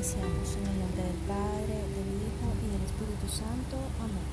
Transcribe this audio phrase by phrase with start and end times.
[0.00, 3.76] Iniciamos en del Padre, del Hijo y del Espíritu Santo.
[4.00, 4.24] Amén.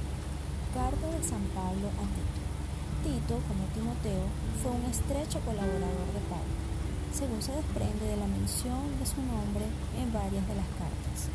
[0.72, 2.40] Carta de San Pablo a Tito.
[3.04, 4.32] Tito, como Timoteo,
[4.64, 6.56] fue un estrecho colaborador de Pablo
[7.12, 9.68] según se desprende de la mención de su nombre
[10.00, 11.28] en varias de las cartas.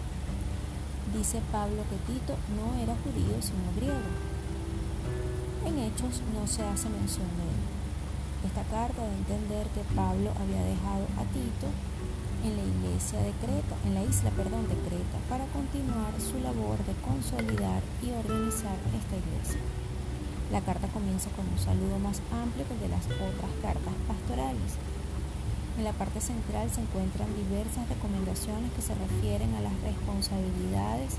[1.12, 4.16] Dice Pablo que Tito no era judío sino griego.
[5.68, 7.60] En Hechos no se hace mención de él.
[8.48, 11.68] Esta carta da a entender que Pablo había dejado a Tito
[12.44, 16.78] en la iglesia de Creta, en la isla, perdón, de Creta, para continuar su labor
[16.84, 19.60] de consolidar y organizar esta iglesia.
[20.50, 24.76] La carta comienza con un saludo más amplio que el de las otras cartas pastorales
[25.78, 31.16] en la parte central se encuentran diversas recomendaciones que se refieren a las responsabilidades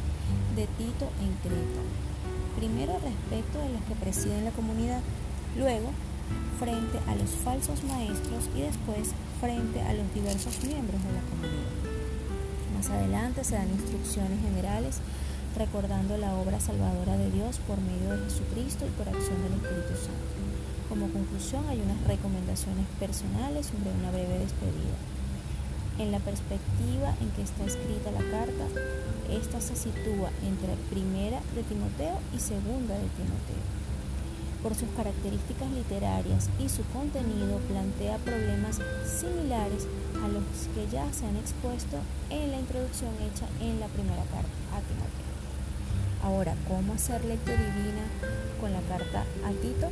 [0.55, 1.81] de Tito en Creta.
[2.57, 5.01] Primero respecto de los que presiden la comunidad,
[5.57, 5.89] luego
[6.59, 11.75] frente a los falsos maestros y después frente a los diversos miembros de la comunidad.
[12.77, 15.03] Más adelante se dan instrucciones generales
[15.57, 19.99] recordando la obra salvadora de Dios por medio de Jesucristo y por acción del Espíritu
[19.99, 20.31] Santo.
[20.87, 24.95] Como conclusión hay unas recomendaciones personales sobre una breve despedida.
[25.99, 28.65] En la perspectiva en que está escrita la carta,
[29.27, 33.82] esta se sitúa entre primera de Timoteo y segunda de Timoteo.
[34.63, 39.85] Por sus características literarias y su contenido plantea problemas similares
[40.23, 41.97] a los que ya se han expuesto
[42.29, 45.33] en la introducción hecha en la primera carta a Timoteo.
[46.23, 48.07] Ahora, ¿cómo hacer lectura divina
[48.61, 49.91] con la carta a Tito?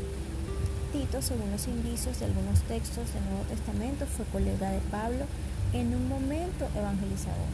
[0.93, 5.25] Tito, según los indicios de algunos textos del Nuevo Testamento, fue colega de Pablo
[5.73, 7.51] en un momento evangelizador.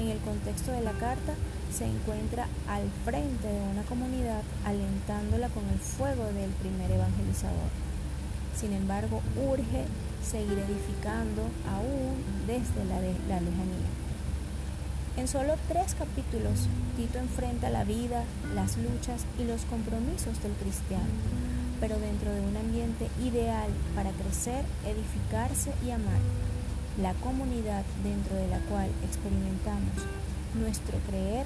[0.00, 1.34] En el contexto de la carta
[1.72, 7.70] se encuentra al frente de una comunidad alentándola con el fuego del primer evangelizador.
[8.56, 9.84] Sin embargo, urge
[10.22, 13.90] seguir edificando aún desde la, lejanía.
[15.16, 18.24] En solo tres capítulos, Tito enfrenta la vida,
[18.54, 24.64] las luchas y los compromisos del cristiano pero dentro de un ambiente ideal para crecer,
[24.86, 26.22] edificarse y amar.
[27.02, 29.98] La comunidad dentro de la cual experimentamos
[30.54, 31.44] nuestro creer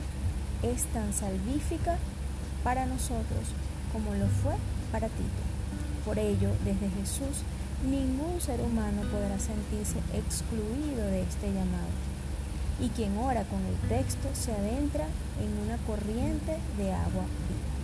[0.63, 1.99] es tan salvífica
[2.65, 3.55] para nosotros
[3.93, 4.55] como lo fue
[4.93, 5.43] para Tito.
[6.05, 7.43] Por ello, desde Jesús,
[7.89, 11.91] ningún ser humano podrá sentirse excluido de este llamado.
[12.81, 15.07] Y quien ora con el texto se adentra
[15.41, 17.77] en una corriente de agua viva.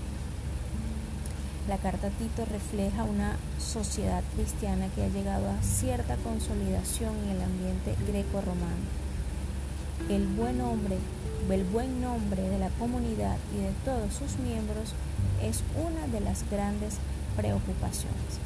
[1.68, 7.42] La carta Tito refleja una sociedad cristiana que ha llegado a cierta consolidación en el
[7.42, 9.01] ambiente greco-romano.
[10.08, 10.96] El buen hombre,
[11.50, 14.94] el buen nombre de la comunidad y de todos sus miembros
[15.42, 16.94] es una de las grandes
[17.36, 18.40] preocupaciones.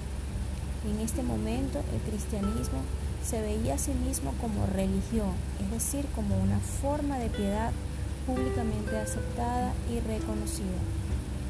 [0.84, 2.80] En este momento el cristianismo
[3.24, 5.32] se veía a sí mismo como religión,
[5.64, 7.72] es decir, como una forma de piedad
[8.26, 10.78] públicamente aceptada y reconocida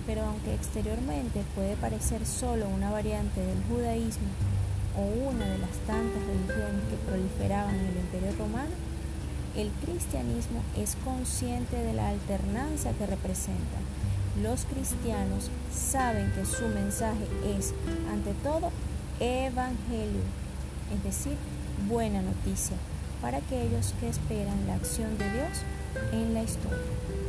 [0.06, 4.28] pero aunque exteriormente puede parecer solo una variante del judaísmo
[4.96, 8.70] o una de las tantas religiones que proliferaban en el imperio romano,
[9.56, 13.78] el cristianismo es consciente de la alternancia que representa.
[14.42, 17.26] Los cristianos saben que su mensaje
[17.58, 17.72] es,
[18.10, 18.70] ante todo,
[19.18, 20.20] evangelio,
[20.94, 21.36] es decir,
[21.88, 22.76] buena noticia
[23.22, 25.62] para aquellos que esperan la acción de Dios
[26.12, 27.25] en la historia.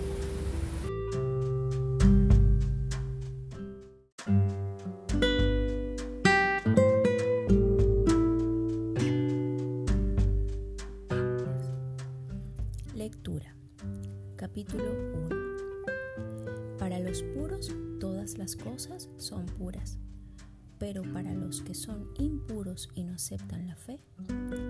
[22.94, 24.00] Y no aceptan la fe,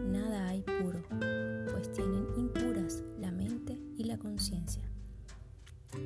[0.06, 1.04] nada hay puro,
[1.72, 4.84] pues tienen impuras la mente y la conciencia.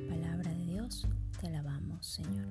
[0.08, 1.06] Palabra de Dios,
[1.40, 2.46] te alabamos Señor.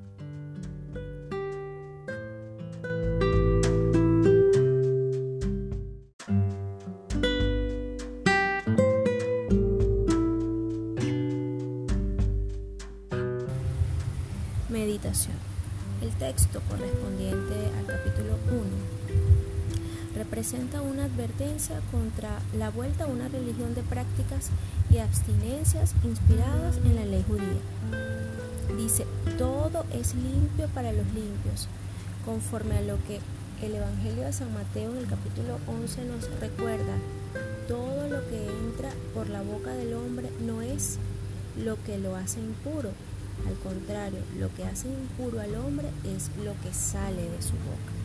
[20.31, 24.49] Representa una advertencia contra la vuelta a una religión de prácticas
[24.89, 27.59] y abstinencias inspiradas en la ley judía.
[28.77, 29.05] Dice,
[29.37, 31.67] todo es limpio para los limpios,
[32.23, 33.19] conforme a lo que
[33.61, 36.95] el Evangelio de San Mateo en el capítulo 11 nos recuerda,
[37.67, 40.97] todo lo que entra por la boca del hombre no es
[41.61, 42.91] lo que lo hace impuro.
[43.49, 48.00] Al contrario, lo que hace impuro al hombre es lo que sale de su boca.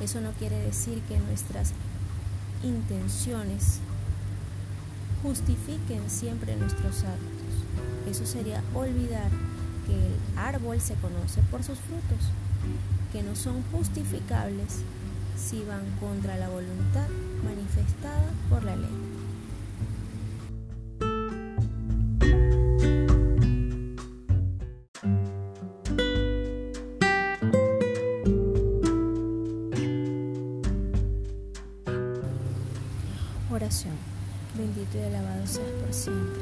[0.00, 1.72] Eso no quiere decir que nuestras
[2.62, 3.80] intenciones
[5.22, 8.10] justifiquen siempre nuestros actos.
[8.10, 9.30] Eso sería olvidar
[9.86, 12.30] que el árbol se conoce por sus frutos,
[13.12, 14.80] que no son justificables
[15.36, 17.08] si van contra la voluntad
[17.44, 19.09] manifestada por la ley.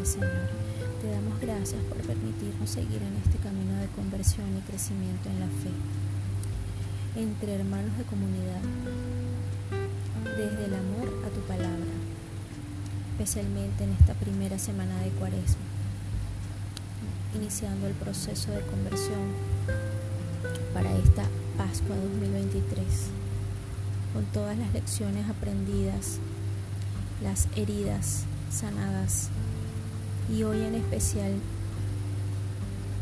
[0.08, 0.48] Señor.
[1.02, 5.46] Te damos gracias por permitirnos seguir en este camino de conversión y crecimiento en la
[5.46, 5.70] fe
[7.14, 8.62] entre hermanos de comunidad,
[10.24, 11.92] desde el amor a tu palabra,
[13.12, 15.66] especialmente en esta primera semana de Cuaresma,
[17.34, 19.34] iniciando el proceso de conversión
[20.72, 21.24] para esta
[21.58, 22.86] Pascua 2023,
[24.14, 26.18] con todas las lecciones aprendidas,
[27.22, 29.28] las heridas sanadas
[30.30, 31.32] y hoy en especial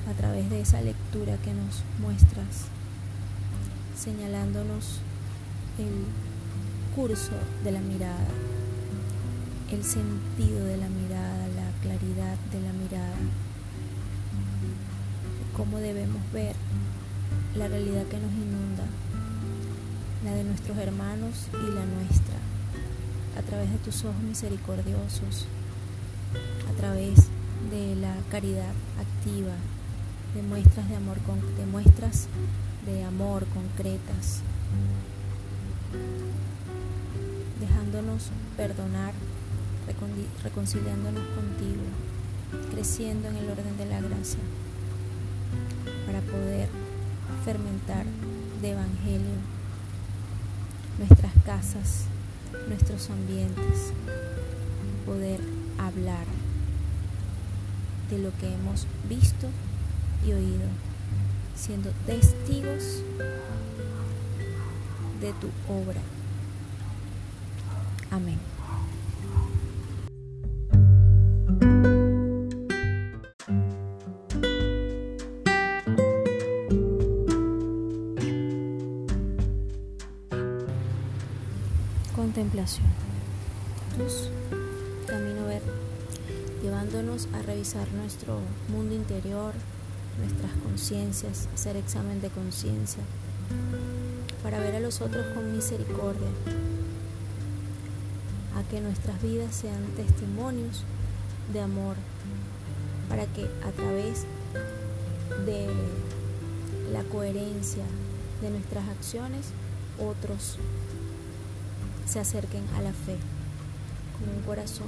[0.08, 2.66] a través de esa lectura que nos muestras
[3.98, 5.00] señalándonos
[5.78, 6.04] el
[6.94, 7.32] curso
[7.64, 8.28] de la mirada,
[9.72, 13.16] el sentido de la mirada, la claridad de la mirada,
[15.56, 16.54] cómo debemos ver
[17.56, 18.84] la realidad que nos inunda,
[20.24, 22.36] la de nuestros hermanos y la nuestra,
[23.38, 25.46] a través de tus ojos misericordiosos,
[26.68, 27.28] a través
[27.70, 29.54] de la caridad activa,
[30.34, 31.16] de muestras de amor,
[31.58, 32.28] de muestras
[32.86, 34.40] de amor concretas,
[37.60, 39.12] dejándonos perdonar,
[40.42, 41.82] reconciliándonos contigo,
[42.70, 44.40] creciendo en el orden de la gracia,
[46.06, 46.68] para poder
[47.44, 48.04] fermentar
[48.60, 49.36] de evangelio
[50.98, 52.04] nuestras casas,
[52.68, 53.92] nuestros ambientes,
[55.04, 55.40] poder
[55.78, 56.26] hablar
[58.10, 59.48] de lo que hemos visto
[60.26, 60.66] y oído
[61.56, 63.02] siendo testigos
[65.20, 66.00] de tu obra.
[68.10, 68.38] Amén.
[82.14, 82.86] Contemplación.
[87.32, 88.38] A revisar nuestro
[88.68, 89.52] mundo interior,
[90.18, 93.02] nuestras conciencias, hacer examen de conciencia,
[94.42, 96.28] para ver a los otros con misericordia,
[98.56, 100.84] a que nuestras vidas sean testimonios
[101.52, 101.96] de amor,
[103.08, 104.24] para que a través
[105.44, 105.66] de
[106.92, 107.84] la coherencia
[108.42, 109.46] de nuestras acciones
[109.98, 110.56] otros
[112.08, 113.16] se acerquen a la fe
[114.18, 114.86] con un corazón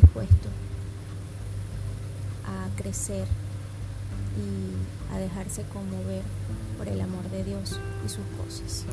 [0.00, 0.48] dispuesto
[2.76, 3.26] crecer
[4.36, 6.22] y a dejarse conmover
[6.78, 8.84] por el amor de Dios y sus cosas.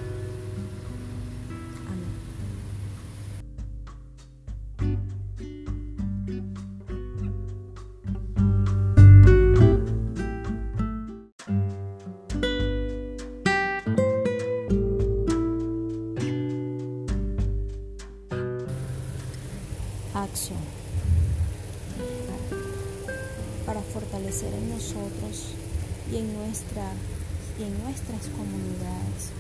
[26.54, 29.34] Y en nuestras comunidades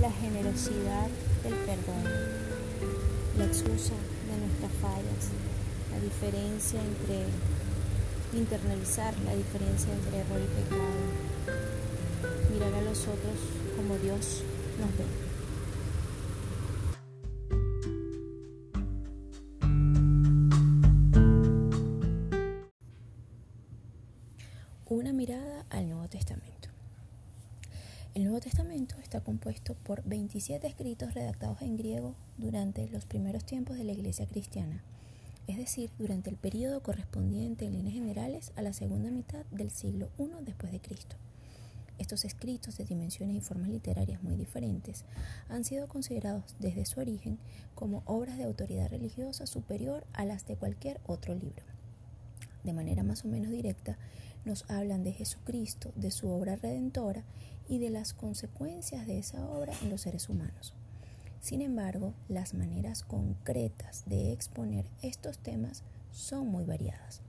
[0.00, 1.06] la generosidad
[1.44, 2.02] del perdón,
[3.38, 3.94] la excusa
[4.26, 5.30] de nuestras fallas,
[5.92, 7.26] la diferencia entre
[8.36, 11.60] internalizar la diferencia entre error y pecado,
[12.52, 13.38] mirar a los otros
[13.76, 14.42] como Dios
[14.80, 15.25] nos ve.
[29.86, 34.82] Por 27 escritos redactados en griego durante los primeros tiempos de la Iglesia cristiana,
[35.46, 40.08] es decir, durante el periodo correspondiente en líneas generales a la segunda mitad del siglo
[40.18, 41.14] I después de Cristo.
[41.98, 45.04] Estos escritos de dimensiones y formas literarias muy diferentes
[45.48, 47.38] han sido considerados desde su origen
[47.76, 51.62] como obras de autoridad religiosa superior a las de cualquier otro libro.
[52.64, 53.98] De manera más o menos directa,
[54.44, 57.22] nos hablan de Jesucristo, de su obra redentora
[57.68, 60.74] y de las consecuencias de esa obra en los seres humanos.
[61.40, 67.20] Sin embargo, las maneras concretas de exponer estos temas son muy variadas.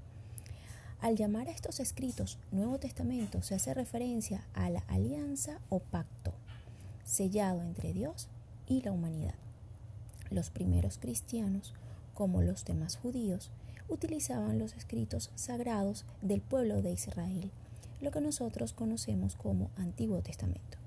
[0.99, 6.33] Al llamar a estos escritos Nuevo Testamento se hace referencia a la alianza o pacto
[7.07, 8.27] sellado entre Dios
[8.67, 9.35] y la humanidad.
[10.29, 11.73] Los primeros cristianos,
[12.13, 13.49] como los demás judíos,
[13.87, 17.49] utilizaban los escritos sagrados del pueblo de Israel,
[17.99, 20.77] lo que nosotros conocemos como Antiguo Testamento,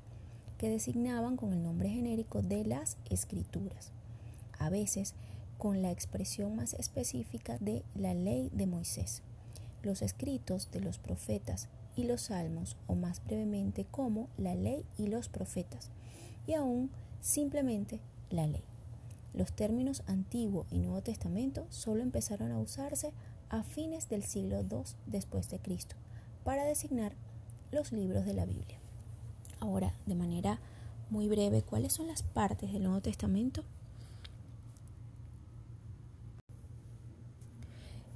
[0.59, 3.93] que designaban con el nombre genérico de las escrituras,
[4.59, 5.15] a veces
[5.59, 9.23] con la expresión más específica de la ley de Moisés,
[9.83, 15.09] los escritos de los profetas y los salmos, o más brevemente como la ley y
[15.09, 15.91] los profetas,
[16.47, 16.91] y aún
[17.21, 18.01] simplemente
[18.31, 18.63] la ley.
[19.35, 23.13] Los términos Antiguo y Nuevo Testamento solo empezaron a usarse
[23.49, 25.97] a fines del siglo II después de Cristo
[26.45, 27.13] para designar
[27.73, 28.79] los libros de la Biblia.
[29.61, 30.59] Ahora, de manera
[31.11, 33.65] muy breve, ¿cuáles son las partes del Nuevo Testamento?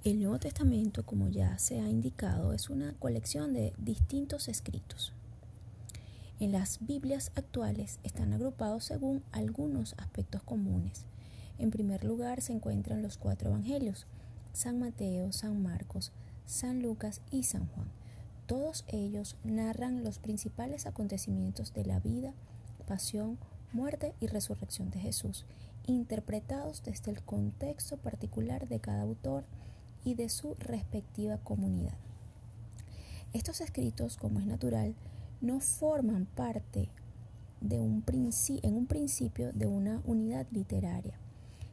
[0.05, 5.13] El Nuevo Testamento, como ya se ha indicado, es una colección de distintos escritos.
[6.41, 11.07] En las Biblias actuales están agrupados según algunos aspectos comunes.
[11.59, 14.07] En primer lugar se encuentran los cuatro evangelios,
[14.53, 16.13] San Mateo, San Marcos,
[16.45, 18.04] San Lucas y San Juan.
[18.47, 22.35] Todos ellos narran los principales acontecimientos de la vida,
[22.87, 23.39] pasión,
[23.73, 25.47] muerte y resurrección de Jesús,
[25.87, 29.45] interpretados desde el contexto particular de cada autor
[30.05, 31.97] y de su respectiva comunidad.
[33.33, 34.95] Estos escritos, como es natural,
[35.41, 36.89] no forman parte
[37.61, 38.05] de un
[38.63, 41.15] en un principio de una unidad literaria.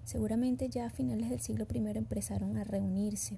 [0.06, 3.38] Seguramente ya a finales del siglo I empezaron a reunirse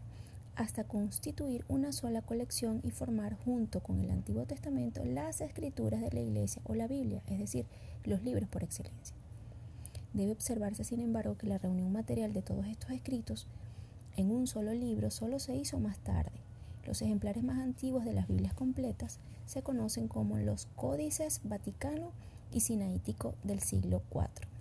[0.56, 6.12] hasta constituir una sola colección y formar junto con el Antiguo Testamento las escrituras de
[6.12, 7.66] la Iglesia o la Biblia, es decir,
[8.04, 9.16] los libros por excelencia.
[10.14, 13.48] Debe observarse, sin embargo, que la reunión material de todos estos escritos
[14.16, 16.32] en un solo libro solo se hizo más tarde.
[16.86, 22.12] Los ejemplares más antiguos de las Biblias completas se conocen como los Códices Vaticano
[22.52, 24.53] y Sinaítico del siglo IV.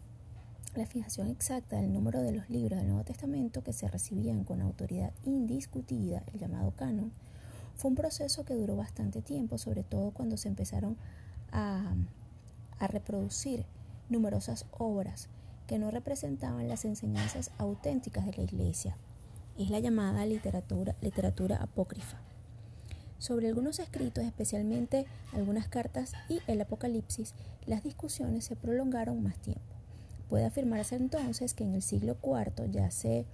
[0.75, 4.63] La fijación exacta del número de los libros del Nuevo Testamento que se recibían con
[4.63, 7.13] autoridad indiscutida, el llamado canon,
[7.75, 10.97] fue un proceso que duró bastante tiempo, sobre todo cuando se empezaron
[11.51, 11.95] a,
[12.81, 13.65] reproducir
[14.09, 15.29] numerosas obras
[15.67, 18.97] que no representaban las enseñanzas auténticas de la Iglesia.
[19.59, 22.19] Es la llamada literatura, literatura apócrifa
[23.19, 27.35] sobre algunos escritos, especialmente algunas cartas y el Apocalipsis,
[27.67, 29.72] las discusiones se prolongaron más tiempo.
[30.29, 33.27] Puede afirmarse entonces que en el siglo IV ya se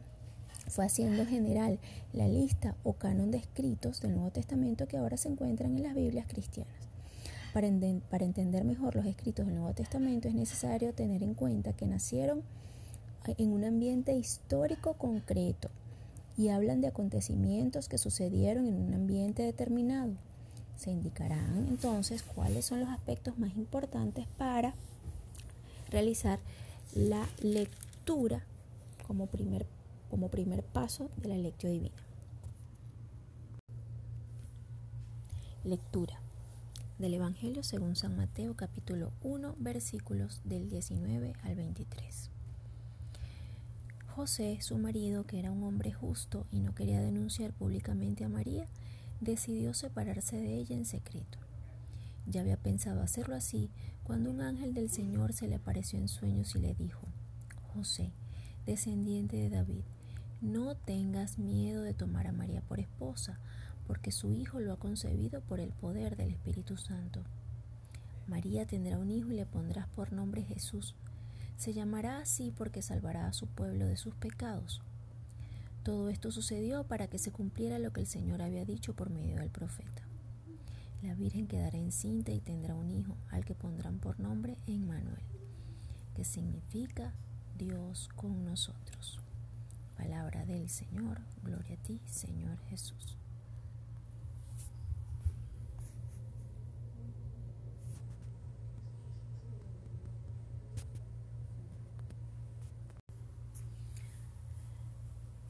[0.69, 1.79] fue haciendo general
[2.13, 5.95] la lista o canon de escritos del Nuevo Testamento que ahora se encuentran en las
[5.95, 6.75] Biblias cristianas.
[7.55, 7.69] Para,
[8.11, 12.43] para entender mejor los escritos del Nuevo Testamento es necesario tener en cuenta que nacieron
[13.37, 15.69] en un ambiente histórico concreto,
[16.39, 20.13] y hablan de acontecimientos que sucedieron en un ambiente determinado.
[20.77, 24.73] Se indicarán entonces cuáles son los aspectos más importantes para
[25.91, 26.39] realizar
[26.95, 28.45] la lectura
[29.07, 29.67] como primer,
[30.11, 31.95] como primer paso de la lectio divina.
[35.65, 36.19] Lectura
[36.99, 42.31] del Evangelio según San Mateo capítulo 1 versículos del 19 al 23.
[44.15, 48.67] José, su marido, que era un hombre justo y no quería denunciar públicamente a María,
[49.21, 51.39] decidió separarse de ella en secreto.
[52.29, 53.71] Ya había pensado hacerlo así
[54.05, 57.07] cuando un ángel del Señor se le apareció en sueños y le dijo,
[57.75, 58.13] José,
[58.67, 59.85] descendiente de David,
[60.41, 63.39] no tengas miedo de tomar a María por esposa,
[63.87, 67.23] porque su hijo lo ha concebido por el poder del Espíritu Santo.
[68.27, 70.95] María tendrá un hijo y le pondrás por nombre Jesús
[71.59, 74.81] se llamará así porque salvará a su pueblo de sus pecados.
[75.83, 79.39] Todo esto sucedió para que se cumpliera lo que el Señor había dicho por medio
[79.39, 80.08] del profeta.
[81.03, 85.23] La Virgen quedará encinta y tendrá un hijo, al que pondrán por nombre Emmanuel,
[86.17, 87.15] que significa
[87.57, 89.21] Dios con nosotros.
[89.97, 93.17] Palabra del Señor, gloria a ti, Señor Jesús.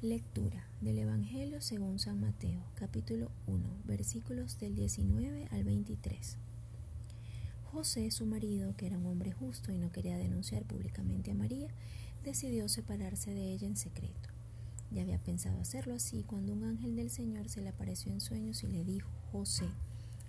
[0.00, 6.36] Lectura del Evangelio según San Mateo, capítulo 1, versículos del 19 al 23.
[7.72, 11.66] José, su marido, que era un hombre justo y no quería denunciar públicamente a María,
[12.22, 14.28] decidió separarse de ella en secreto.
[14.92, 18.62] Ya había pensado hacerlo así cuando un ángel del Señor se le apareció en sueños
[18.62, 19.66] y le dijo, José,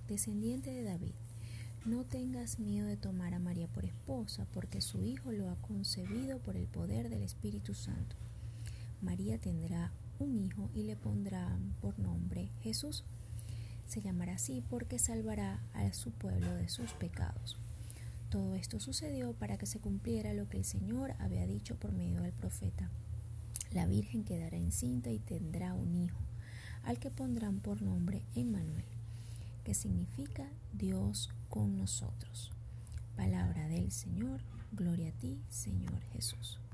[0.08, 1.14] descendiente de David,
[1.86, 6.40] no tengas miedo de tomar a María por esposa, porque su hijo lo ha concebido
[6.40, 8.16] por el poder del Espíritu Santo.
[9.02, 13.04] María tendrá un hijo y le pondrá por nombre Jesús.
[13.88, 17.58] Se llamará así porque salvará a su pueblo de sus pecados.
[18.30, 22.22] Todo esto sucedió para que se cumpliera lo que el Señor había dicho por medio
[22.22, 22.92] del profeta.
[23.72, 26.20] La Virgen quedará encinta y tendrá un hijo,
[26.84, 28.86] al que pondrán por nombre Emmanuel,
[29.64, 32.52] que significa Dios con nosotros.
[33.16, 34.42] Palabra del Señor,
[34.72, 36.60] gloria a ti, Señor Jesús.